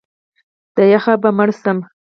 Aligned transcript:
د 0.75 0.77
یخه 0.93 1.13
به 1.21 1.29
مړ 1.37 1.49
شم! 1.61 1.77